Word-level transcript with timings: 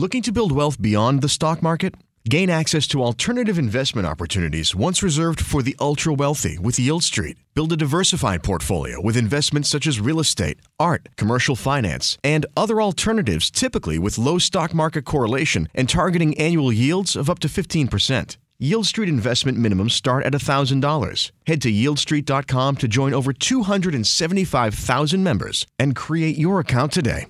Looking 0.00 0.22
to 0.22 0.32
build 0.32 0.52
wealth 0.52 0.80
beyond 0.80 1.20
the 1.20 1.28
stock 1.28 1.62
market? 1.62 1.94
Gain 2.26 2.48
access 2.48 2.86
to 2.86 3.02
alternative 3.02 3.58
investment 3.58 4.06
opportunities 4.06 4.74
once 4.74 5.02
reserved 5.02 5.42
for 5.44 5.62
the 5.62 5.76
ultra 5.78 6.14
wealthy 6.14 6.56
with 6.58 6.78
Yield 6.78 7.04
Street. 7.04 7.36
Build 7.52 7.70
a 7.74 7.76
diversified 7.76 8.42
portfolio 8.42 8.98
with 8.98 9.14
investments 9.14 9.68
such 9.68 9.86
as 9.86 10.00
real 10.00 10.18
estate, 10.18 10.58
art, 10.78 11.10
commercial 11.18 11.54
finance, 11.54 12.16
and 12.24 12.46
other 12.56 12.80
alternatives 12.80 13.50
typically 13.50 13.98
with 13.98 14.16
low 14.16 14.38
stock 14.38 14.72
market 14.72 15.04
correlation 15.04 15.68
and 15.74 15.86
targeting 15.86 16.32
annual 16.38 16.72
yields 16.72 17.14
of 17.14 17.28
up 17.28 17.38
to 17.40 17.46
15%. 17.46 18.38
Yield 18.58 18.86
Street 18.86 19.10
investment 19.10 19.58
minimums 19.58 19.90
start 19.90 20.24
at 20.24 20.32
$1,000. 20.32 21.30
Head 21.46 21.60
to 21.60 21.70
yieldstreet.com 21.70 22.76
to 22.76 22.88
join 22.88 23.12
over 23.12 23.34
275,000 23.34 25.22
members 25.22 25.66
and 25.78 25.94
create 25.94 26.38
your 26.38 26.58
account 26.58 26.90
today. 26.92 27.26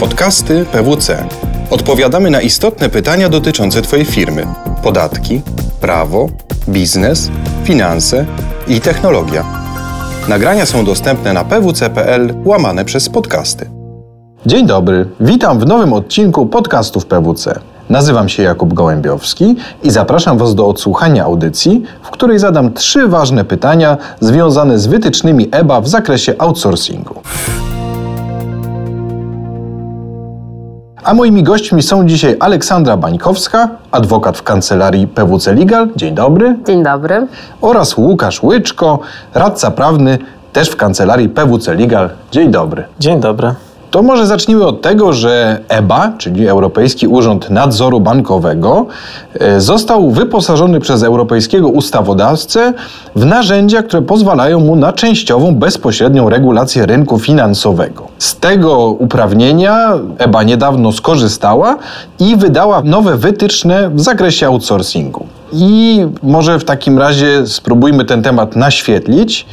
Podcasty 0.00 0.64
PWC. 0.72 1.24
Odpowiadamy 1.70 2.30
na 2.30 2.40
istotne 2.40 2.88
pytania 2.88 3.28
dotyczące 3.28 3.82
Twojej 3.82 4.04
firmy: 4.04 4.46
podatki, 4.82 5.40
prawo, 5.80 6.28
biznes, 6.68 7.30
finanse 7.64 8.26
i 8.68 8.80
technologia. 8.80 9.44
Nagrania 10.28 10.66
są 10.66 10.84
dostępne 10.84 11.32
na 11.32 11.44
pwc.pl 11.44 12.34
łamane 12.44 12.84
przez 12.84 13.08
podcasty. 13.08 13.70
Dzień 14.46 14.66
dobry, 14.66 15.08
witam 15.20 15.58
w 15.58 15.66
nowym 15.66 15.92
odcinku 15.92 16.46
podcastów 16.46 17.06
PWC. 17.06 17.60
Nazywam 17.90 18.28
się 18.28 18.42
Jakub 18.42 18.74
Gołębiowski 18.74 19.56
i 19.82 19.90
zapraszam 19.90 20.38
Was 20.38 20.54
do 20.54 20.68
odsłuchania 20.68 21.24
audycji, 21.24 21.82
w 22.02 22.10
której 22.10 22.38
zadam 22.38 22.72
trzy 22.72 23.08
ważne 23.08 23.44
pytania 23.44 23.96
związane 24.20 24.78
z 24.78 24.86
wytycznymi 24.86 25.48
EBA 25.52 25.80
w 25.80 25.88
zakresie 25.88 26.34
outsourcingu. 26.38 27.14
A 31.06 31.14
moimi 31.14 31.42
gośćmi 31.42 31.82
są 31.82 32.06
dzisiaj 32.06 32.36
Aleksandra 32.40 32.96
Bańkowska, 32.96 33.68
adwokat 33.90 34.38
w 34.38 34.42
kancelarii 34.42 35.06
PWC 35.06 35.54
Legal. 35.54 35.88
Dzień 35.96 36.14
dobry. 36.14 36.56
Dzień 36.66 36.82
dobry. 36.82 37.26
Oraz 37.60 37.96
Łukasz 37.96 38.42
Łyczko, 38.42 38.98
radca 39.34 39.70
prawny 39.70 40.18
też 40.52 40.70
w 40.70 40.76
kancelarii 40.76 41.28
PWC 41.28 41.74
Legal. 41.74 42.10
Dzień 42.32 42.50
dobry. 42.50 42.84
Dzień 42.98 43.20
dobry. 43.20 43.54
To 43.90 44.02
może 44.02 44.26
zacznijmy 44.26 44.66
od 44.66 44.82
tego, 44.82 45.12
że 45.12 45.60
EBA, 45.68 46.12
czyli 46.18 46.48
Europejski 46.48 47.06
Urząd 47.06 47.50
Nadzoru 47.50 48.00
Bankowego, 48.00 48.86
e, 49.34 49.60
został 49.60 50.10
wyposażony 50.10 50.80
przez 50.80 51.02
europejskiego 51.02 51.68
ustawodawcę 51.68 52.72
w 53.16 53.26
narzędzia, 53.26 53.82
które 53.82 54.02
pozwalają 54.02 54.60
mu 54.60 54.76
na 54.76 54.92
częściową, 54.92 55.54
bezpośrednią 55.54 56.30
regulację 56.30 56.86
rynku 56.86 57.18
finansowego. 57.18 58.08
Z 58.18 58.36
tego 58.36 58.86
uprawnienia 58.86 59.92
EBA 60.18 60.42
niedawno 60.42 60.92
skorzystała 60.92 61.76
i 62.20 62.36
wydała 62.36 62.82
nowe 62.82 63.16
wytyczne 63.16 63.90
w 63.90 64.00
zakresie 64.00 64.46
outsourcingu. 64.46 65.26
I 65.52 66.00
może 66.22 66.58
w 66.58 66.64
takim 66.64 66.98
razie 66.98 67.46
spróbujmy 67.46 68.04
ten 68.04 68.22
temat 68.22 68.56
naświetlić. 68.56 69.46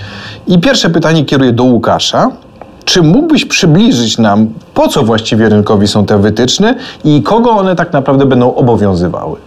I 0.47 0.59
pierwsze 0.59 0.89
pytanie 0.89 1.25
kieruję 1.25 1.51
do 1.51 1.63
Łukasza. 1.63 2.31
Czy 2.85 3.01
mógłbyś 3.01 3.45
przybliżyć 3.45 4.17
nam, 4.17 4.47
po 4.73 4.87
co 4.87 5.03
właściwie 5.03 5.49
rynkowi 5.49 5.87
są 5.87 6.05
te 6.05 6.17
wytyczne 6.17 6.75
i 7.03 7.23
kogo 7.23 7.51
one 7.51 7.75
tak 7.75 7.93
naprawdę 7.93 8.25
będą 8.25 8.55
obowiązywały? 8.55 9.37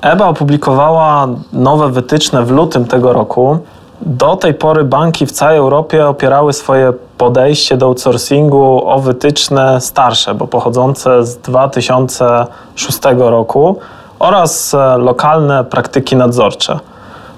EBA 0.00 0.28
opublikowała 0.28 1.28
nowe 1.52 1.90
wytyczne 1.90 2.42
w 2.42 2.50
lutym 2.50 2.84
tego 2.84 3.12
roku. 3.12 3.58
Do 4.00 4.36
tej 4.36 4.54
pory 4.54 4.84
banki 4.84 5.26
w 5.26 5.32
całej 5.32 5.58
Europie 5.58 6.06
opierały 6.06 6.52
swoje 6.52 6.92
podejście 7.18 7.76
do 7.76 7.86
outsourcingu 7.86 8.88
o 8.88 9.00
wytyczne 9.00 9.80
starsze, 9.80 10.34
bo 10.34 10.46
pochodzące 10.46 11.24
z 11.24 11.36
2006 11.36 12.98
roku 13.18 13.76
oraz 14.18 14.74
e, 14.74 14.98
lokalne 14.98 15.64
praktyki 15.64 16.16
nadzorcze. 16.16 16.78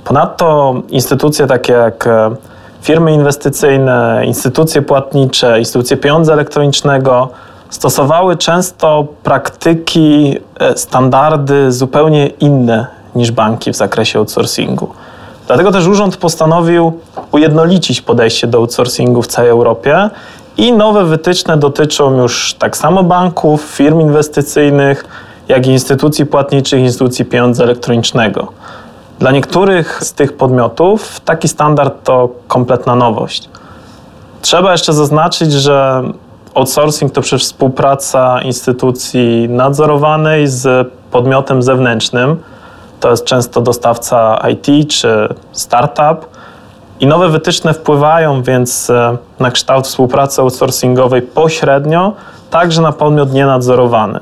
Ponadto 0.05 0.75
instytucje 0.89 1.47
takie 1.47 1.73
jak 1.73 2.07
e, 2.07 2.31
firmy 2.87 3.13
inwestycyjne, 3.13 4.23
instytucje 4.27 4.83
płatnicze, 4.83 5.59
instytucje 5.59 5.97
pieniądza 5.97 6.33
elektronicznego 6.33 7.29
stosowały 7.71 8.37
często 8.37 9.07
praktyki, 9.23 10.39
e, 10.61 10.77
standardy 10.77 11.73
zupełnie 11.73 12.27
inne 12.27 12.87
niż 13.15 13.31
banki 13.31 13.73
w 13.73 13.77
zakresie 13.77 14.19
outsourcingu. 14.19 14.89
Dlatego 15.47 15.73
też 15.73 15.87
urząd 15.87 16.17
postanowił 16.17 16.93
ujednolicić 17.33 18.01
podejście 18.01 18.47
do 18.47 18.59
outsourcingu 18.59 19.23
w 19.23 19.27
całej 19.27 19.51
Europie 19.51 20.11
i 20.57 20.73
nowe 20.73 21.05
wytyczne 21.05 21.57
dotyczą 21.57 22.23
już 22.23 22.55
tak 22.55 22.77
samo 22.77 23.03
banków, 23.03 23.63
firm 23.63 24.01
inwestycyjnych, 24.01 25.05
jak 25.49 25.67
i 25.67 25.71
instytucji 25.71 26.27
płatniczych, 26.27 26.81
instytucji 26.81 27.25
pieniądza 27.25 27.65
elektronicznego. 27.65 28.53
Dla 29.19 29.31
niektórych 29.31 30.05
z 30.05 30.13
tych 30.13 30.37
podmiotów 30.37 31.21
taki 31.21 31.49
standard 31.49 32.05
to 32.05 32.29
kompletna 32.49 32.95
nowość. 32.95 33.49
Trzeba 34.43 34.73
jeszcze 34.73 34.93
zaznaczyć, 34.93 35.53
że 35.53 36.03
outsourcing 36.55 37.13
to 37.13 37.21
przecież 37.21 37.43
współpraca 37.43 38.43
instytucji 38.43 39.49
nadzorowanej 39.49 40.49
z 40.49 40.89
podmiotem 41.11 41.63
zewnętrznym. 41.63 42.37
To 43.01 43.11
jest 43.11 43.25
często 43.25 43.61
dostawca 43.61 44.39
IT 44.51 44.91
czy 44.91 45.35
startup. 45.53 46.27
I 47.01 47.07
nowe 47.07 47.29
wytyczne 47.29 47.75
wpływają 47.75 48.43
więc 48.43 48.91
e, 48.91 49.17
na 49.41 49.51
kształt 49.51 49.87
współpracy 49.87 50.41
outsourcingowej 50.41 51.23
pośrednio, 51.23 52.13
także 52.51 52.83
na 52.83 52.93
podmiot 52.93 53.33
nienadzorowany. 53.33 54.21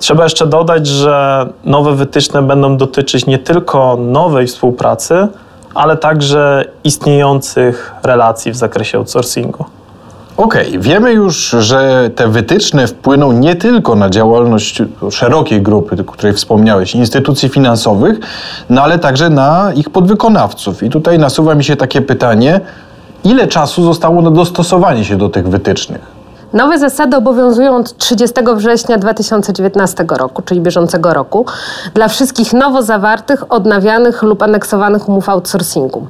Trzeba 0.00 0.24
jeszcze 0.24 0.46
dodać, 0.46 0.86
że 0.86 1.46
nowe 1.64 1.94
wytyczne 1.94 2.42
będą 2.42 2.76
dotyczyć 2.76 3.26
nie 3.26 3.38
tylko 3.38 3.96
nowej 3.96 4.46
współpracy, 4.46 5.28
ale 5.74 5.96
także 5.96 6.64
istniejących 6.84 7.94
relacji 8.02 8.52
w 8.52 8.56
zakresie 8.56 8.98
outsourcingu. 8.98 9.64
Okej, 10.36 10.68
okay. 10.68 10.80
wiemy 10.80 11.12
już, 11.12 11.56
że 11.58 12.10
te 12.14 12.28
wytyczne 12.28 12.86
wpłyną 12.86 13.32
nie 13.32 13.54
tylko 13.54 13.94
na 13.94 14.10
działalność 14.10 14.82
szerokiej 15.10 15.62
grupy, 15.62 15.96
o 16.00 16.04
której 16.04 16.32
wspomniałeś, 16.32 16.94
instytucji 16.94 17.48
finansowych, 17.48 18.18
no 18.70 18.82
ale 18.82 18.98
także 18.98 19.30
na 19.30 19.72
ich 19.76 19.90
podwykonawców. 19.90 20.82
I 20.82 20.90
tutaj 20.90 21.18
nasuwa 21.18 21.54
mi 21.54 21.64
się 21.64 21.76
takie 21.76 22.02
pytanie, 22.02 22.60
ile 23.24 23.48
czasu 23.48 23.84
zostało 23.84 24.22
na 24.22 24.30
dostosowanie 24.30 25.04
się 25.04 25.16
do 25.16 25.28
tych 25.28 25.48
wytycznych? 25.48 26.19
Nowe 26.52 26.78
zasady 26.78 27.16
obowiązują 27.16 27.76
od 27.76 27.96
30 27.96 28.34
września 28.56 28.98
2019 28.98 30.04
roku, 30.08 30.42
czyli 30.42 30.60
bieżącego 30.60 31.14
roku, 31.14 31.46
dla 31.94 32.08
wszystkich 32.08 32.52
nowo 32.52 32.82
zawartych, 32.82 33.52
odnawianych 33.52 34.22
lub 34.22 34.42
aneksowanych 34.42 35.08
umów 35.08 35.28
outsourcingu. 35.28 36.06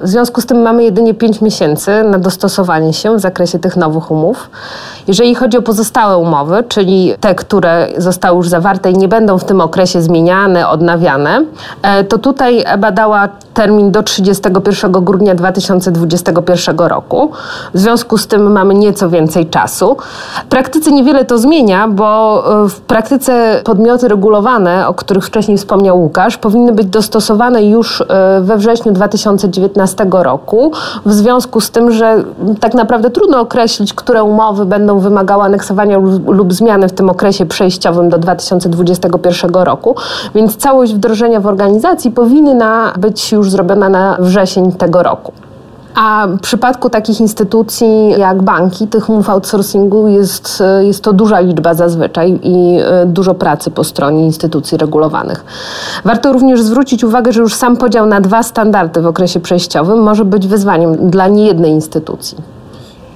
W 0.00 0.08
związku 0.08 0.40
z 0.40 0.46
tym 0.46 0.62
mamy 0.62 0.84
jedynie 0.84 1.14
5 1.14 1.40
miesięcy 1.40 2.02
na 2.02 2.18
dostosowanie 2.18 2.92
się 2.92 3.16
w 3.16 3.20
zakresie 3.20 3.58
tych 3.58 3.76
nowych 3.76 4.10
umów. 4.10 4.50
Jeżeli 5.08 5.34
chodzi 5.34 5.58
o 5.58 5.62
pozostałe 5.62 6.16
umowy, 6.16 6.64
czyli 6.68 7.14
te, 7.20 7.34
które 7.34 7.88
zostały 7.96 8.36
już 8.36 8.48
zawarte 8.48 8.90
i 8.90 8.98
nie 8.98 9.08
będą 9.08 9.38
w 9.38 9.44
tym 9.44 9.60
okresie 9.60 10.02
zmieniane, 10.02 10.68
odnawiane, 10.68 11.44
e, 11.82 12.04
to 12.04 12.18
tutaj 12.18 12.64
EBA 12.66 12.90
dała 12.90 13.28
termin 13.54 13.90
do 13.90 14.02
31 14.02 14.92
grudnia 14.92 15.34
2021 15.34 16.78
roku. 16.78 17.30
W 17.74 17.78
związku 17.78 18.18
z 18.18 18.26
tym 18.26 18.52
mamy 18.52 18.74
nieco 18.74 19.10
więcej 19.10 19.46
czasu. 19.46 19.96
W 20.44 20.46
praktyce 20.46 20.92
niewiele 20.92 21.24
to 21.24 21.38
zmienia, 21.38 21.88
bo 21.88 22.42
e, 22.64 22.68
w 22.68 22.80
praktyce 22.80 23.60
podmioty 23.64 24.08
regulowane, 24.08 24.88
o 24.88 24.94
których 24.94 25.24
wcześniej 25.24 25.58
wspomniał 25.58 26.00
Łukasz, 26.00 26.36
powinny 26.36 26.72
być 26.72 26.86
dostosowane 26.86 27.64
już 27.64 28.00
e, 28.00 28.04
we 28.42 28.56
wrześniu 28.56 28.92
2019 28.92 30.06
roku, 30.10 30.72
w 31.06 31.12
związku 31.12 31.60
z 31.60 31.70
tym, 31.70 31.90
że 31.90 32.24
tak 32.60 32.74
naprawdę 32.74 33.10
trudno 33.10 33.40
określić, 33.40 33.94
które 33.94 34.22
umowy 34.22 34.64
będą 34.64 34.93
będą 34.94 35.08
wymagały 35.08 35.42
aneksowania 35.42 35.98
lub 36.26 36.52
zmiany 36.52 36.88
w 36.88 36.92
tym 36.92 37.10
okresie 37.10 37.46
przejściowym 37.46 38.08
do 38.08 38.18
2021 38.18 39.50
roku, 39.54 39.94
więc 40.34 40.56
całość 40.56 40.94
wdrożenia 40.94 41.40
w 41.40 41.46
organizacji 41.46 42.10
powinna 42.10 42.92
być 42.98 43.32
już 43.32 43.50
zrobiona 43.50 43.88
na 43.88 44.16
wrzesień 44.20 44.72
tego 44.72 45.02
roku. 45.02 45.32
A 45.94 46.26
w 46.26 46.40
przypadku 46.40 46.90
takich 46.90 47.20
instytucji 47.20 48.10
jak 48.18 48.42
banki, 48.42 48.86
tych 48.86 49.08
umów 49.08 49.30
outsourcingu 49.30 50.08
jest, 50.08 50.62
jest 50.80 51.04
to 51.04 51.12
duża 51.12 51.40
liczba 51.40 51.74
zazwyczaj 51.74 52.40
i 52.42 52.78
e, 52.80 53.06
dużo 53.06 53.34
pracy 53.34 53.70
po 53.70 53.84
stronie 53.84 54.24
instytucji 54.24 54.78
regulowanych. 54.78 55.44
Warto 56.04 56.32
również 56.32 56.62
zwrócić 56.62 57.04
uwagę, 57.04 57.32
że 57.32 57.40
już 57.40 57.54
sam 57.54 57.76
podział 57.76 58.06
na 58.06 58.20
dwa 58.20 58.42
standardy 58.42 59.00
w 59.00 59.06
okresie 59.06 59.40
przejściowym 59.40 59.98
może 60.02 60.24
być 60.24 60.46
wyzwaniem 60.46 61.10
dla 61.10 61.28
niejednej 61.28 61.70
instytucji. 61.70 62.53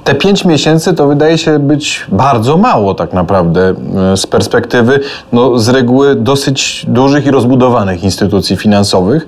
Te 0.08 0.14
pięć 0.14 0.44
miesięcy 0.44 0.94
to 0.94 1.06
wydaje 1.06 1.38
się 1.38 1.58
być 1.58 2.06
bardzo 2.08 2.56
mało 2.56 2.94
tak 2.94 3.12
naprawdę 3.12 3.74
e, 4.12 4.16
z 4.16 4.26
perspektywy 4.26 5.00
no, 5.32 5.58
z 5.58 5.68
reguły 5.68 6.14
dosyć 6.14 6.86
dużych 6.88 7.26
i 7.26 7.30
rozbudowanych 7.30 8.04
instytucji 8.04 8.56
finansowych. 8.56 9.26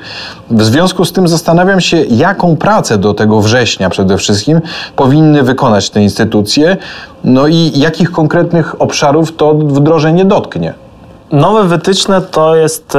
W 0.50 0.62
związku 0.62 1.05
z 1.05 1.12
tym 1.12 1.29
zastanawiam 1.29 1.81
się, 1.81 1.97
jaką 1.97 2.56
pracę 2.56 2.99
do 2.99 3.15
tego 3.15 3.41
września 3.41 3.91
przede 3.91 4.19
wszystkim 4.19 4.61
powinny 4.97 5.43
wykonać 5.43 5.91
te 5.91 6.03
instytucje, 6.03 6.77
no 7.25 7.47
i 7.47 7.73
jakich 7.75 8.12
konkretnych 8.12 8.83
obszarów 8.83 9.37
to 9.37 9.55
wdrożenie 9.55 10.25
dotknie. 10.25 10.75
Nowe 11.33 11.65
wytyczne 11.65 12.21
to 12.21 12.56
jest 12.56 12.97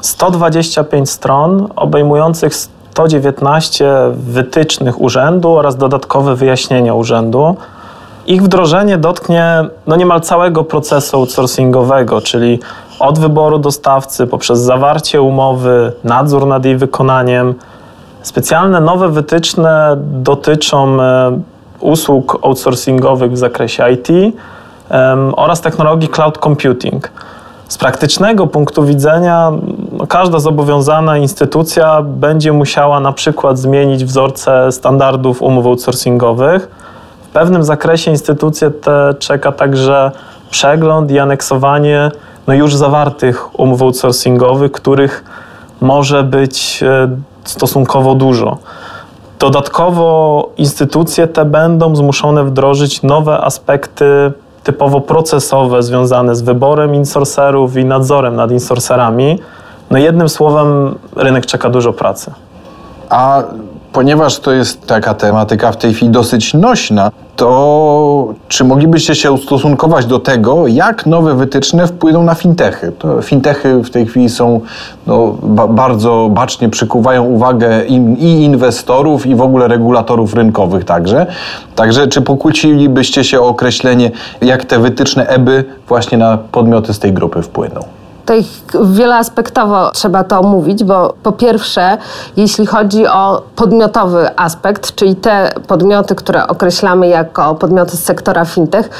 125 0.00 1.10
stron 1.10 1.68
obejmujących 1.76 2.54
119 2.98 3.90
wytycznych 4.12 5.00
urzędu 5.00 5.52
oraz 5.52 5.76
dodatkowe 5.76 6.36
wyjaśnienia 6.36 6.94
urzędu. 6.94 7.56
Ich 8.26 8.42
wdrożenie 8.42 8.98
dotknie 8.98 9.64
no 9.86 9.96
niemal 9.96 10.20
całego 10.20 10.64
procesu 10.64 11.16
outsourcingowego, 11.16 12.20
czyli 12.20 12.58
od 13.00 13.18
wyboru 13.18 13.58
dostawcy 13.58 14.26
poprzez 14.26 14.58
zawarcie 14.58 15.22
umowy, 15.22 15.92
nadzór 16.04 16.46
nad 16.46 16.64
jej 16.64 16.76
wykonaniem. 16.76 17.54
Specjalne 18.22 18.80
nowe 18.80 19.08
wytyczne 19.08 19.96
dotyczą 19.98 21.02
e, 21.02 21.40
usług 21.80 22.38
outsourcingowych 22.42 23.32
w 23.32 23.36
zakresie 23.36 23.90
IT 23.90 24.08
oraz 25.36 25.60
technologii 25.60 26.08
cloud 26.08 26.38
computing. 26.38 27.10
Z 27.68 27.78
praktycznego 27.78 28.46
punktu 28.46 28.84
widzenia 28.84 29.52
no, 29.98 30.06
każda 30.06 30.38
zobowiązana 30.38 31.16
instytucja 31.16 32.02
będzie 32.02 32.52
musiała 32.52 33.00
na 33.00 33.12
przykład 33.12 33.58
zmienić 33.58 34.04
wzorce 34.04 34.72
standardów 34.72 35.42
umów 35.42 35.66
outsourcingowych. 35.66 36.68
W 37.22 37.28
pewnym 37.28 37.64
zakresie 37.64 38.10
instytucje 38.10 38.70
te 38.70 39.14
czeka 39.18 39.52
także 39.52 40.10
przegląd 40.50 41.10
i 41.10 41.18
aneksowanie 41.18 42.10
no, 42.46 42.54
już 42.54 42.76
zawartych 42.76 43.60
umów 43.60 43.82
outsourcingowych, 43.82 44.72
których 44.72 45.24
może 45.80 46.24
być 46.24 46.82
e, 46.82 47.08
stosunkowo 47.44 48.14
dużo. 48.14 48.58
Dodatkowo 49.38 50.48
instytucje 50.56 51.26
te 51.26 51.44
będą 51.44 51.96
zmuszone 51.96 52.44
wdrożyć 52.44 53.02
nowe 53.02 53.38
aspekty 53.40 54.32
typowo 54.64 55.00
procesowe 55.00 55.82
związane 55.82 56.34
z 56.34 56.42
wyborem 56.42 56.94
insorcerów 56.94 57.76
i 57.76 57.84
nadzorem 57.84 58.36
nad 58.36 58.50
insorcerami. 58.50 59.38
No 59.90 59.98
jednym 59.98 60.28
słowem, 60.28 60.94
rynek 61.16 61.46
czeka 61.46 61.70
dużo 61.70 61.92
pracy. 61.92 62.30
A 63.10 63.42
ponieważ 63.92 64.38
to 64.38 64.52
jest 64.52 64.86
taka 64.86 65.14
tematyka 65.14 65.72
w 65.72 65.76
tej 65.76 65.94
chwili 65.94 66.10
dosyć 66.10 66.54
nośna, 66.54 67.10
to 67.36 68.34
czy 68.48 68.64
moglibyście 68.64 69.14
się 69.14 69.32
ustosunkować 69.32 70.06
do 70.06 70.18
tego, 70.18 70.66
jak 70.66 71.06
nowe 71.06 71.34
wytyczne 71.34 71.86
wpłyną 71.86 72.22
na 72.22 72.34
fintechy? 72.34 72.92
To 72.98 73.22
fintechy 73.22 73.82
w 73.82 73.90
tej 73.90 74.06
chwili 74.06 74.28
są 74.28 74.60
no, 75.06 75.34
ba 75.42 75.66
bardzo 75.66 76.28
bacznie 76.32 76.68
przykuwają 76.68 77.24
uwagę 77.24 77.86
i, 77.86 78.44
inwestorów, 78.44 79.26
i 79.26 79.34
w 79.34 79.42
ogóle 79.42 79.68
regulatorów 79.68 80.34
rynkowych 80.34 80.84
także. 80.84 81.26
Także 81.74 82.08
czy 82.08 82.22
pokłócilibyście 82.22 83.24
się 83.24 83.40
o 83.40 83.46
określenie, 83.46 84.10
jak 84.40 84.64
te 84.64 84.78
wytyczne 84.78 85.26
EBY 85.26 85.64
właśnie 85.88 86.18
na 86.18 86.38
podmioty 86.52 86.94
z 86.94 86.98
tej 86.98 87.12
grupy 87.12 87.42
wpłyną? 87.42 87.97
Tutaj 88.28 88.44
wieloaspektowo 88.84 89.90
trzeba 89.90 90.24
to 90.24 90.40
omówić, 90.40 90.84
bo 90.84 91.14
po 91.22 91.32
pierwsze, 91.32 91.98
jeśli 92.36 92.66
chodzi 92.66 93.06
o 93.06 93.42
podmiotowy 93.56 94.38
aspekt, 94.38 94.94
czyli 94.94 95.16
te 95.16 95.52
podmioty, 95.66 96.14
które 96.14 96.46
określamy 96.46 97.08
jako 97.08 97.54
podmioty 97.54 97.96
z 97.96 98.04
sektora 98.04 98.44
fintech, 98.44 98.90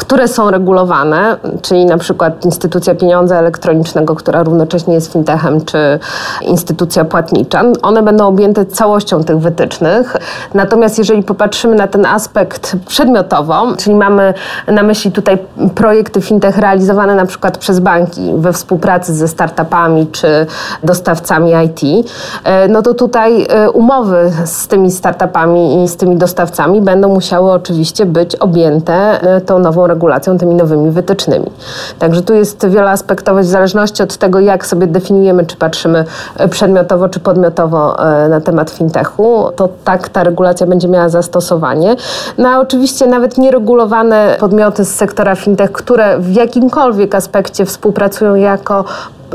które 0.00 0.28
są 0.28 0.50
regulowane, 0.50 1.36
czyli 1.62 1.86
na 1.86 1.98
przykład 1.98 2.44
instytucja 2.44 2.94
pieniądza 2.94 3.38
elektronicznego, 3.38 4.14
która 4.14 4.42
równocześnie 4.42 4.94
jest 4.94 5.12
fintechem, 5.12 5.64
czy 5.64 5.98
instytucja 6.42 7.04
płatnicza, 7.04 7.62
one 7.82 8.02
będą 8.02 8.26
objęte 8.26 8.66
całością 8.66 9.24
tych 9.24 9.38
wytycznych. 9.38 10.16
Natomiast 10.54 10.98
jeżeli 10.98 11.22
popatrzymy 11.22 11.74
na 11.74 11.86
ten 11.86 12.06
aspekt 12.06 12.76
przedmiotowo, 12.86 13.66
czyli 13.78 13.96
mamy 13.96 14.34
na 14.66 14.82
myśli 14.82 15.12
tutaj 15.12 15.38
projekty 15.74 16.20
fintech 16.20 16.58
realizowane 16.58 17.14
na 17.14 17.26
przykład 17.26 17.58
przez 17.58 17.80
banki 17.80 18.32
we 18.36 18.52
współpracy 18.52 19.14
ze 19.14 19.28
startupami 19.28 20.06
czy 20.06 20.46
dostawcami 20.84 21.52
IT, 21.66 22.08
e, 22.44 22.68
no 22.68 22.82
to 22.82 22.94
tutaj 22.94 23.46
e, 23.48 23.70
umowy 23.70 24.32
z 24.44 24.68
tymi 24.68 24.90
startupami 24.90 25.84
i 25.84 25.88
z 25.88 25.96
tymi 25.96 26.16
dostawcami 26.16 26.80
będą 26.80 27.08
musiały 27.08 27.52
oczywiście 27.52 28.06
być 28.06 28.36
objęte 28.36 29.22
e, 29.22 29.40
tą 29.40 29.58
nową 29.58 29.89
regulacją, 29.90 30.38
tymi 30.38 30.54
nowymi 30.54 30.90
wytycznymi. 30.90 31.50
Także 31.98 32.22
tu 32.22 32.34
jest 32.34 32.66
wieloaspektowość 32.68 33.48
w 33.48 33.50
zależności 33.50 34.02
od 34.02 34.16
tego, 34.16 34.40
jak 34.40 34.66
sobie 34.66 34.86
definiujemy, 34.86 35.46
czy 35.46 35.56
patrzymy 35.56 36.04
e, 36.36 36.48
przedmiotowo, 36.48 37.08
czy 37.08 37.20
podmiotowo 37.20 38.04
e, 38.06 38.28
na 38.28 38.40
temat 38.40 38.70
fintechu, 38.70 39.48
to 39.56 39.68
tak 39.84 40.08
ta 40.08 40.24
regulacja 40.24 40.66
będzie 40.66 40.88
miała 40.88 41.08
zastosowanie. 41.08 41.96
No 42.38 42.48
a 42.48 42.58
oczywiście 42.58 43.06
nawet 43.06 43.38
nieregulowane 43.38 44.36
podmioty 44.40 44.84
z 44.84 44.94
sektora 44.94 45.34
fintech, 45.34 45.72
które 45.72 46.18
w 46.18 46.32
jakimkolwiek 46.32 47.14
aspekcie 47.14 47.64
współpracują 47.64 48.34
jako 48.34 48.84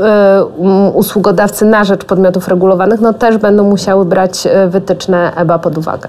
e, 0.00 0.44
usługodawcy 0.94 1.64
na 1.64 1.84
rzecz 1.84 2.04
podmiotów 2.04 2.48
regulowanych, 2.48 3.00
no 3.00 3.12
też 3.12 3.36
będą 3.36 3.64
musiały 3.64 4.04
brać 4.04 4.48
wytyczne 4.68 5.32
EBA 5.36 5.58
pod 5.58 5.78
uwagę. 5.78 6.08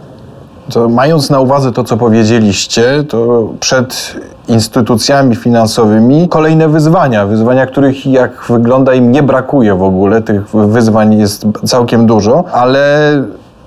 To 0.74 0.90
mając 0.90 1.30
na 1.30 1.40
uwadze 1.40 1.72
to, 1.72 1.84
co 1.84 1.98
powiedzieliście, 1.98 3.04
to 3.04 3.48
przed 3.60 4.16
instytucjami 4.48 5.36
finansowymi 5.36 6.30
kolejne 6.30 6.70
wyzwania, 6.70 7.26
wyzwania, 7.26 7.66
których 7.66 8.06
jak 8.06 8.44
wygląda 8.50 8.94
im 8.94 9.12
nie 9.12 9.24
brakuje 9.24 9.76
w 9.76 9.84
ogóle, 9.84 10.22
tych 10.22 10.50
wyzwań 10.50 11.20
jest 11.20 11.46
całkiem 11.66 12.06
dużo, 12.06 12.44
ale 12.52 13.24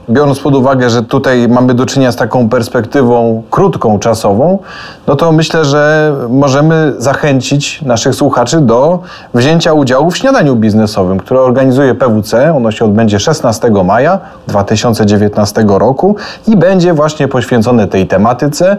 biorąc 0.08 0.40
pod 0.40 0.54
uwagę, 0.54 0.90
że 0.90 1.02
tutaj 1.02 1.48
mamy 1.48 1.74
do 1.74 1.86
czynienia 1.86 2.12
z 2.12 2.16
taką 2.16 2.48
perspektywą 2.48 3.42
krótką 3.50 3.98
czasową, 3.98 4.58
no 5.06 5.16
to 5.16 5.32
myślę, 5.32 5.64
że 5.64 6.14
możemy 6.28 6.92
zachęcić 6.98 7.82
naszych 7.82 8.14
słuchaczy 8.14 8.60
do 8.60 8.98
wzięcia 9.34 9.72
udziału 9.72 10.10
w 10.10 10.16
śniadaniu 10.16 10.56
biznesowym, 10.56 11.18
które 11.18 11.40
organizuje 11.40 11.94
PWC. 11.94 12.54
Ono 12.56 12.70
się 12.70 12.84
odbędzie 12.84 13.20
16 13.20 13.70
maja 13.84 14.18
2019 14.48 15.64
roku 15.68 16.16
i 16.46 16.56
będzie 16.56 16.94
właśnie 16.94 17.28
poświęcone 17.28 17.86
tej 17.86 18.06
tematyce 18.06 18.76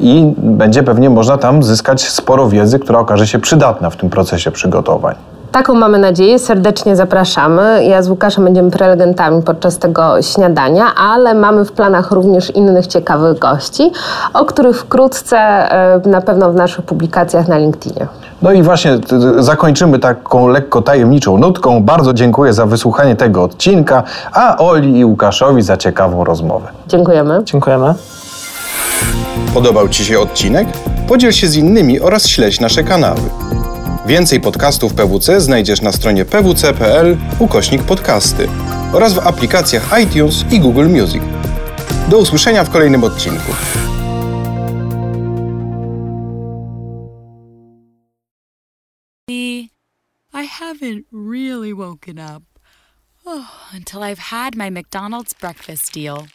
i 0.00 0.32
będzie 0.38 0.82
pewnie 0.82 1.10
można 1.10 1.38
tam 1.38 1.62
zyskać 1.62 2.08
sporo 2.08 2.48
wiedzy, 2.48 2.78
która 2.78 2.98
okaże 2.98 3.26
się 3.26 3.38
przydatna 3.38 3.90
w 3.90 3.96
tym 3.96 4.10
procesie 4.10 4.50
przygotowań. 4.50 5.33
Taką 5.54 5.74
mamy 5.74 5.98
nadzieję, 5.98 6.38
serdecznie 6.38 6.96
zapraszamy. 6.96 7.84
Ja 7.84 8.02
z 8.02 8.08
Łukaszem 8.08 8.44
będziemy 8.44 8.70
prelegentami 8.70 9.42
podczas 9.42 9.78
tego 9.78 10.22
śniadania, 10.22 10.84
ale 10.94 11.34
mamy 11.34 11.64
w 11.64 11.72
planach 11.72 12.10
również 12.10 12.50
innych 12.50 12.86
ciekawych 12.86 13.38
gości, 13.38 13.92
o 14.32 14.44
których 14.44 14.80
wkrótce 14.80 15.38
e, 15.38 16.00
na 16.08 16.20
pewno 16.20 16.52
w 16.52 16.54
naszych 16.54 16.84
publikacjach 16.84 17.48
na 17.48 17.58
LinkedInie. 17.58 18.06
No 18.42 18.52
i 18.52 18.62
właśnie 18.62 18.98
zakończymy 19.38 19.98
taką 19.98 20.48
lekko 20.48 20.82
tajemniczą 20.82 21.38
nutką. 21.38 21.82
Bardzo 21.82 22.12
dziękuję 22.12 22.52
za 22.52 22.66
wysłuchanie 22.66 23.16
tego 23.16 23.42
odcinka, 23.42 24.02
a 24.32 24.56
Oli 24.56 24.98
i 24.98 25.04
Łukaszowi 25.04 25.62
za 25.62 25.76
ciekawą 25.76 26.24
rozmowę. 26.24 26.68
Dziękujemy. 26.88 27.42
Dziękujemy. 27.44 27.94
Podobał 29.54 29.88
Ci 29.88 30.04
się 30.04 30.20
odcinek? 30.20 30.68
Podziel 31.08 31.32
się 31.32 31.46
z 31.46 31.56
innymi 31.56 32.00
oraz 32.00 32.26
śledź 32.26 32.60
nasze 32.60 32.84
kanały. 32.84 33.20
Więcej 34.06 34.40
podcastów 34.40 34.94
PWC 34.94 35.40
znajdziesz 35.40 35.80
na 35.80 35.92
stronie 35.92 36.24
pwc.pl 36.24 37.16
ukośnik 37.38 37.82
podcasty 37.82 38.48
oraz 38.92 39.14
w 39.14 39.18
aplikacjach 39.18 40.00
iTunes 40.02 40.44
i 40.52 40.60
Google 40.60 40.88
Music. 40.88 41.22
Do 42.10 42.18
usłyszenia 42.18 42.64
w 42.64 42.70
kolejnym 42.70 43.04
odcinku. 43.04 43.52
I 50.34 50.44
haven't 50.44 51.04
really 51.12 51.72
woken 51.72 52.18
up. 52.18 52.42
Oh, 53.26 53.48
until 53.72 54.02
I've 54.02 54.18
had 54.18 54.56
my 54.56 54.70
McDonald's 54.70 55.32
breakfast 55.32 55.92
deal. 55.92 56.26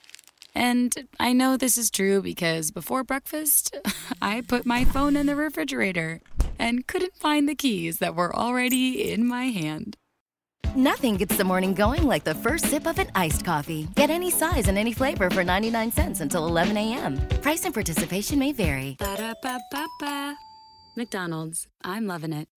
And 0.55 0.93
I 1.19 1.33
know 1.33 1.57
this 1.57 1.77
is 1.77 1.91
true 1.91 2.21
because 2.21 2.71
before 2.71 3.03
breakfast, 3.03 3.75
I 4.21 4.41
put 4.41 4.65
my 4.65 4.85
phone 4.85 5.15
in 5.19 5.27
the 5.27 5.35
refrigerator. 5.35 6.21
And 6.60 6.86
couldn't 6.86 7.16
find 7.16 7.48
the 7.48 7.56
keys 7.56 8.00
that 8.00 8.16
were 8.16 8.36
already 8.36 9.12
in 9.12 9.25
my 9.25 9.46
hand. 9.46 9.96
Nothing 10.75 11.16
gets 11.16 11.36
the 11.38 11.44
morning 11.44 11.74
going 11.74 12.04
like 12.04 12.24
the 12.24 12.36
first 12.36 12.66
sip 12.66 12.86
of 12.86 13.00
an 13.00 13.08
iced 13.16 13.44
coffee. 13.44 13.88
Get 13.96 14.10
any 14.10 14.30
size 14.30 14.68
and 14.68 14.78
any 14.78 14.94
flavor 14.94 15.30
for 15.30 15.44
99 15.44 15.92
cents 15.92 16.20
until 16.20 16.46
11 16.46 16.78
a.m. 16.78 17.18
Price 17.42 17.66
and 17.66 17.74
participation 17.74 18.38
may 18.38 18.51
vary. 18.51 18.96
Ba-da-ba-ba-ba. 19.00 20.36
McDonald's. 20.96 21.68
I'm 21.84 22.06
loving 22.06 22.34
it. 22.34 22.50